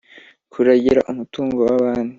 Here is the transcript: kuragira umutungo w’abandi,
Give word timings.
kuragira 0.51 0.99
umutungo 1.11 1.57
w’abandi, 1.67 2.09